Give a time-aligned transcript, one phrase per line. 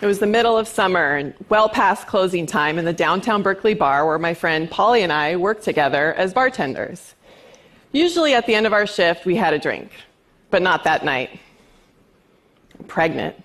[0.00, 3.74] It was the middle of summer and well past closing time in the downtown Berkeley
[3.74, 7.14] bar where my friend Polly and I worked together as bartenders.
[7.92, 9.90] Usually at the end of our shift, we had a drink,
[10.50, 11.38] but not that night.
[12.78, 13.36] I'm pregnant.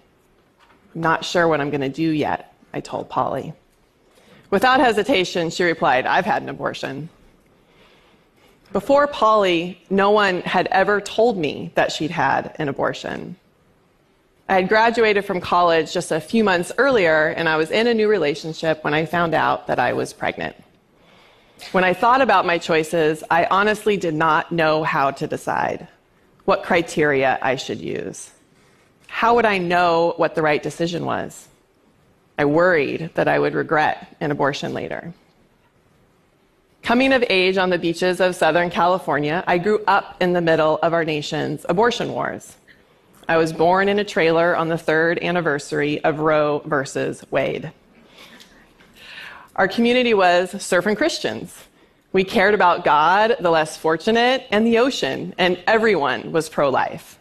[0.93, 3.53] I'm not sure what I'm going to do yet, I told Polly.
[4.49, 7.09] Without hesitation, she replied, I've had an abortion.
[8.71, 13.35] Before Polly, no one had ever told me that she'd had an abortion.
[14.47, 17.95] I had graduated from college just a few months earlier, and I was in a
[17.95, 20.55] new relationship when I found out that I was pregnant.
[21.71, 25.87] When I thought about my choices, I honestly did not know how to decide
[26.45, 28.29] what criteria I should use.
[29.07, 31.47] How would I know what the right decision was?
[32.37, 35.11] I worried that I would regret an abortion later.
[36.83, 40.77] Coming of age on the beaches of Southern California, I grew up in the middle
[40.83, 42.57] of our nation's abortion wars.
[43.27, 47.71] I was born in a trailer on the third anniversary of Roe versus Wade.
[49.55, 51.63] Our community was surfing Christians.
[52.13, 57.17] We cared about God, the less fortunate, and the ocean, and everyone was pro life.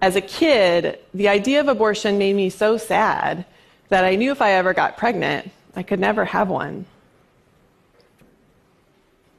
[0.00, 3.44] As a kid, the idea of abortion made me so sad
[3.90, 6.84] that I knew if I ever got pregnant, I could never have one.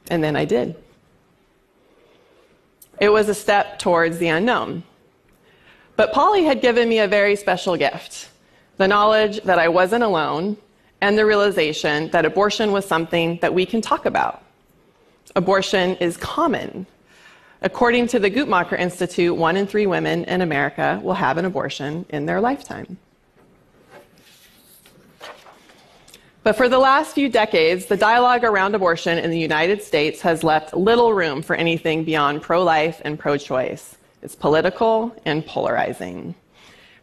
[0.09, 0.75] And then I did.
[3.01, 4.83] It was a step towards the unknown.
[5.95, 8.29] But Polly had given me a very special gift
[8.77, 10.57] the knowledge that I wasn't alone
[10.99, 14.41] and the realization that abortion was something that we can talk about.
[15.35, 16.87] Abortion is common.
[17.61, 22.05] According to the Guttmacher Institute, one in three women in America will have an abortion
[22.09, 22.97] in their lifetime.
[26.43, 30.43] But for the last few decades, the dialogue around abortion in the United States has
[30.43, 33.97] left little room for anything beyond pro life and pro choice.
[34.23, 36.33] It's political and polarizing.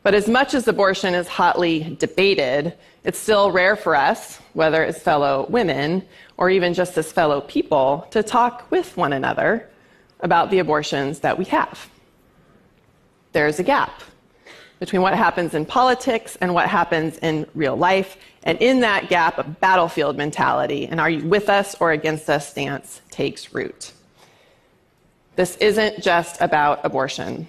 [0.02, 5.02] But as much as abortion is hotly debated, it's still rare for us, whether as
[5.02, 6.02] fellow women
[6.38, 9.68] or even just as fellow people, to talk with one another
[10.20, 11.90] about the abortions that we have.
[13.32, 14.02] There's a gap
[14.78, 18.16] between what happens in politics and what happens in real life.
[18.44, 22.48] And in that gap, a battlefield mentality, an are you with us or against us
[22.48, 23.92] stance takes root.
[25.40, 27.48] This isn't just about abortion.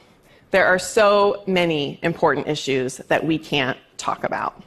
[0.51, 4.63] There are so many important issues that we can't talk about.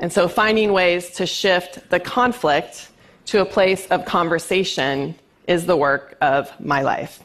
[0.00, 2.90] And so finding ways to shift the conflict
[3.26, 5.14] to a place of conversation
[5.46, 7.22] is the work of my life.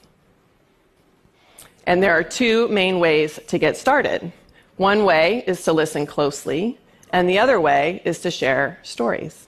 [1.88, 4.32] And there are two main ways to get started.
[4.78, 6.78] One way is to listen closely,
[7.12, 9.48] and the other way is to share stories.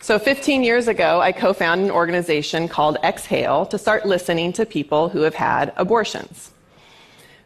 [0.00, 4.66] So, 15 years ago, I co founded an organization called Exhale to start listening to
[4.66, 6.52] people who have had abortions.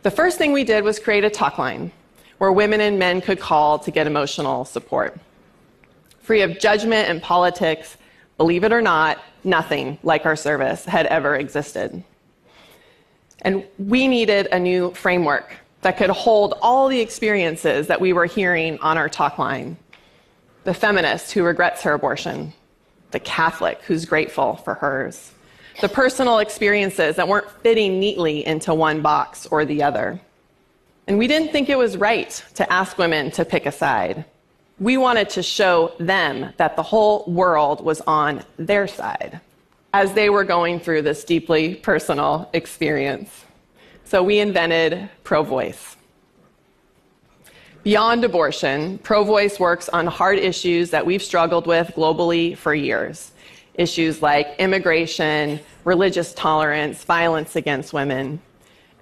[0.03, 1.93] The first thing we did was create a talk line
[2.39, 5.19] where women and men could call to get emotional support.
[6.21, 7.97] Free of judgment and politics,
[8.37, 12.03] believe it or not, nothing like our service had ever existed.
[13.43, 18.27] And we needed a new framework that could hold all the experiences that we were
[18.27, 19.77] hearing on our talk line
[20.65, 22.53] the feminist who regrets her abortion,
[23.10, 25.32] the Catholic who's grateful for hers,
[25.81, 30.21] the personal experiences that weren't fitting neatly into one box or the other.
[31.06, 34.25] And we didn't think it was right to ask women to pick a side.
[34.78, 39.41] We wanted to show them that the whole world was on their side
[39.92, 43.44] as they were going through this deeply personal experience.
[44.04, 45.97] So we invented Pro Voice.
[47.82, 53.32] Beyond abortion, Pro Voice works on hard issues that we've struggled with globally for years.
[53.72, 58.42] Issues like immigration, religious tolerance, violence against women.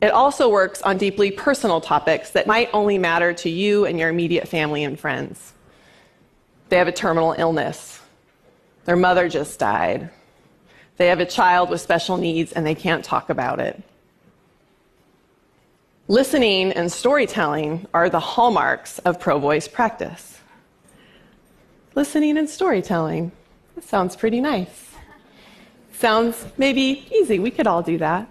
[0.00, 4.10] It also works on deeply personal topics that might only matter to you and your
[4.10, 5.54] immediate family and friends.
[6.68, 8.00] They have a terminal illness.
[8.84, 10.10] Their mother just died.
[10.98, 13.82] They have a child with special needs and they can't talk about it.
[16.10, 20.40] Listening and storytelling are the hallmarks of pro voice practice.
[21.94, 23.30] Listening and storytelling.
[23.74, 24.92] That sounds pretty nice.
[25.92, 27.38] Sounds maybe easy.
[27.38, 28.26] We could all do that.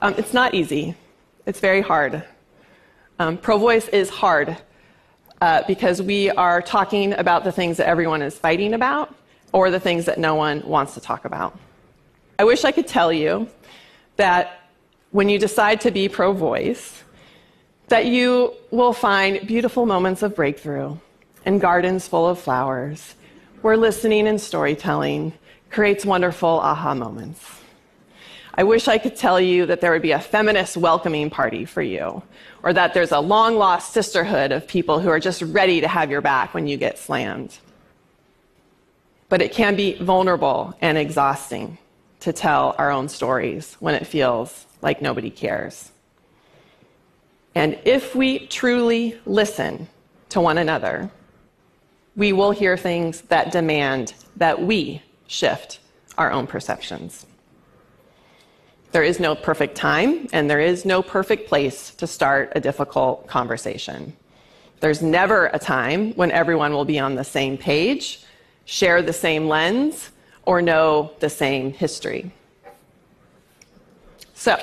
[0.00, 0.96] Um, it's not easy,
[1.46, 2.24] it's very hard.
[3.20, 4.56] Um, pro voice is hard
[5.40, 9.14] uh, because we are talking about the things that everyone is fighting about
[9.52, 11.56] or the things that no one wants to talk about.
[12.40, 13.48] I wish I could tell you
[14.16, 14.65] that
[15.16, 17.02] when you decide to be pro voice,
[17.88, 20.94] that you will find beautiful moments of breakthrough
[21.46, 23.14] and gardens full of flowers
[23.62, 25.32] where listening and storytelling
[25.70, 27.42] creates wonderful aha moments.
[28.52, 31.80] I wish I could tell you that there would be a feminist welcoming party for
[31.80, 32.22] you,
[32.62, 36.10] or that there's a long lost sisterhood of people who are just ready to have
[36.10, 37.56] your back when you get slammed.
[39.30, 41.78] But it can be vulnerable and exhausting
[42.20, 45.90] to tell our own stories when it feels like nobody cares.
[47.54, 49.88] And if we truly listen
[50.28, 51.10] to one another,
[52.14, 55.80] we will hear things that demand that we shift
[56.18, 57.26] our own perceptions.
[58.92, 63.26] There is no perfect time, and there is no perfect place to start a difficult
[63.26, 64.14] conversation.
[64.80, 68.24] There's never a time when everyone will be on the same page,
[68.64, 70.10] share the same lens,
[70.44, 72.30] or know the same history.
[74.38, 74.54] So,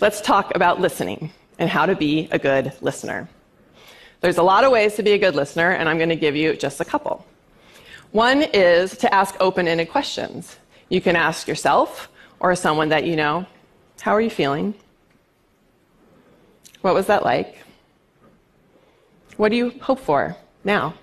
[0.00, 3.28] let's talk about listening and how to be a good listener.
[4.20, 6.36] There's a lot of ways to be a good listener, and I'm going to give
[6.36, 7.26] you just a couple.
[8.12, 10.56] One is to ask open ended questions.
[10.88, 12.08] You can ask yourself
[12.38, 13.44] or someone that you know,
[14.00, 14.74] How are you feeling?
[16.80, 17.58] What was that like?
[19.36, 20.94] What do you hope for now?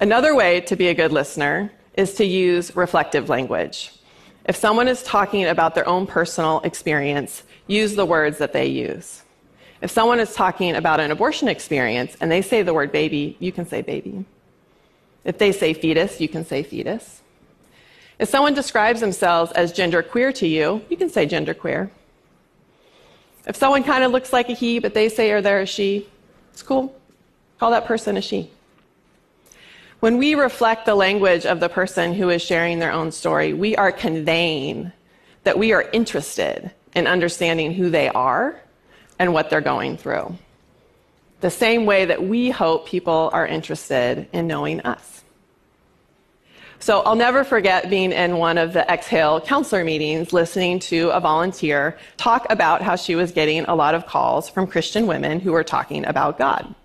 [0.00, 3.95] Another way to be a good listener is to use reflective language.
[4.46, 9.22] If someone is talking about their own personal experience, use the words that they use.
[9.82, 13.50] If someone is talking about an abortion experience and they say the word baby, you
[13.50, 14.24] can say baby.
[15.24, 17.22] If they say fetus, you can say fetus.
[18.20, 21.90] If someone describes themselves as genderqueer to you, you can say genderqueer.
[23.46, 26.08] If someone kind of looks like a he, but they say or they're a she,
[26.52, 26.94] it's cool.
[27.58, 28.50] Call that person a she.
[30.06, 33.74] When we reflect the language of the person who is sharing their own story, we
[33.74, 34.92] are conveying
[35.42, 38.56] that we are interested in understanding who they are
[39.18, 40.38] and what they're going through.
[41.40, 45.24] The same way that we hope people are interested in knowing us.
[46.78, 51.18] So I'll never forget being in one of the Exhale counselor meetings, listening to a
[51.18, 55.50] volunteer talk about how she was getting a lot of calls from Christian women who
[55.50, 56.76] were talking about God.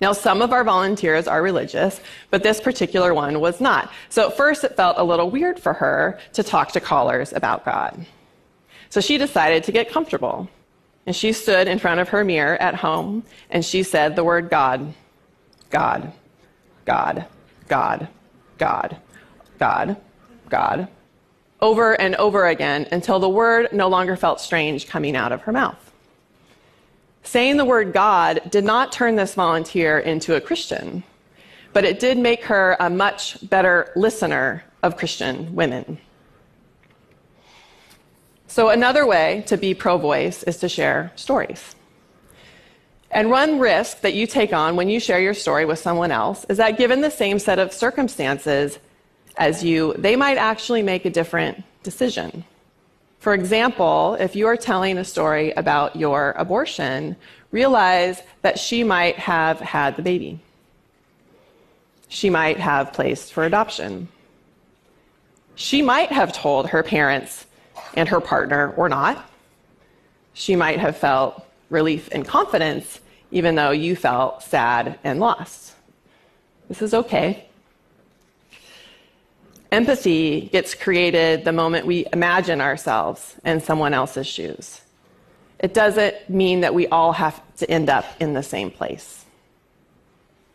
[0.00, 2.00] Now, some of our volunteers are religious,
[2.30, 3.90] but this particular one was not.
[4.08, 7.64] So at first, it felt a little weird for her to talk to callers about
[7.64, 8.06] God.
[8.90, 10.48] So she decided to get comfortable.
[11.06, 14.50] And she stood in front of her mirror at home and she said the word
[14.50, 14.92] God,
[15.70, 16.12] God,
[16.84, 17.26] God,
[17.68, 18.08] God.
[18.60, 18.98] God,
[19.58, 19.96] God,
[20.50, 20.88] God,
[21.62, 25.52] over and over again until the word no longer felt strange coming out of her
[25.52, 25.89] mouth.
[27.22, 31.02] Saying the word God did not turn this volunteer into a Christian,
[31.72, 35.98] but it did make her a much better listener of Christian women.
[38.46, 41.76] So, another way to be pro voice is to share stories.
[43.12, 46.44] And one risk that you take on when you share your story with someone else
[46.48, 48.78] is that given the same set of circumstances
[49.36, 52.44] as you, they might actually make a different decision.
[53.20, 57.16] For example, if you are telling a story about your abortion,
[57.50, 60.40] realize that she might have had the baby.
[62.08, 64.08] She might have placed for adoption.
[65.54, 67.44] She might have told her parents
[67.92, 69.30] and her partner or not.
[70.32, 73.00] She might have felt relief and confidence,
[73.30, 75.74] even though you felt sad and lost.
[76.68, 77.49] This is okay.
[79.72, 84.80] Empathy gets created the moment we imagine ourselves in someone else's shoes.
[85.60, 89.24] It doesn't mean that we all have to end up in the same place.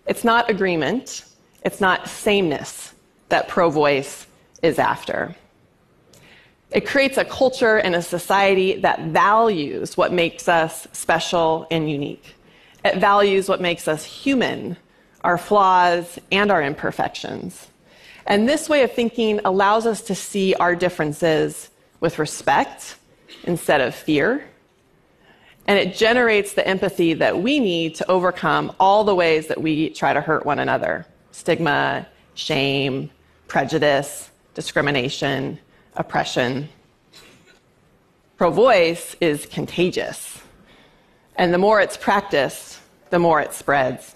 [0.06, 1.26] It's not agreement,
[1.64, 2.94] it's not sameness
[3.30, 4.28] that pro voice
[4.62, 5.36] is after.
[6.72, 12.36] It creates a culture and a society that values what makes us special and unique.
[12.84, 14.76] It values what makes us human,
[15.24, 17.68] our flaws, and our imperfections.
[18.26, 22.98] And this way of thinking allows us to see our differences with respect
[23.44, 24.46] instead of fear.
[25.68, 29.90] And it generates the empathy that we need to overcome all the ways that we
[29.90, 33.12] try to hurt one another stigma, shame,
[33.48, 35.60] prejudice, discrimination,
[35.96, 36.70] oppression.
[38.38, 40.40] Pro voice is contagious.
[41.36, 42.80] And the more it's practiced,
[43.10, 44.16] the more it spreads.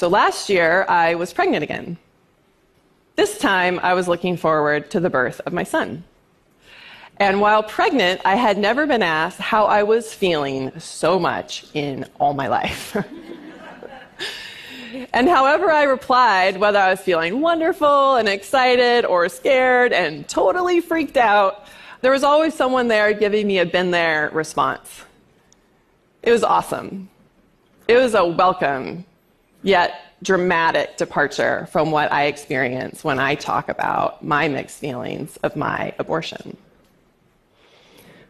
[0.00, 1.98] So last year, I was pregnant again.
[3.16, 6.04] This time, I was looking forward to the birth of my son.
[7.18, 12.06] And while pregnant, I had never been asked how I was feeling so much in
[12.18, 12.96] all my life.
[15.12, 20.80] And however I replied, whether I was feeling wonderful and excited or scared and totally
[20.80, 21.66] freaked out,
[22.00, 25.02] there was always someone there giving me a been there response.
[26.22, 27.08] It was awesome.
[27.86, 29.04] It was a welcome,
[29.62, 35.56] yet dramatic departure from what I experience when I talk about my mixed feelings of
[35.56, 36.56] my abortion.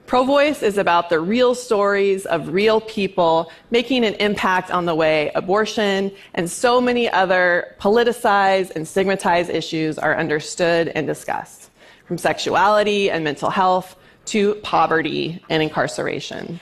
[0.06, 4.94] Pro Voice is about the real stories of real people making an impact on the
[4.94, 11.70] way abortion and so many other politicized and stigmatized issues are understood and discussed,
[12.06, 13.94] from sexuality and mental health
[14.25, 16.60] to poverty and incarceration.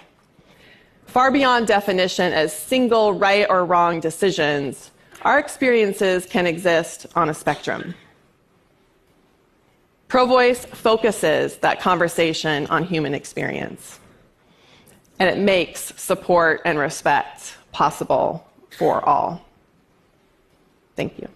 [1.09, 4.91] Far beyond definition as single right or wrong decisions,
[5.23, 7.95] our experiences can exist on a spectrum.
[10.09, 13.99] ProVoice focuses that conversation on human experience,
[15.19, 19.43] and it makes support and respect possible for all.
[20.95, 21.29] Thank you.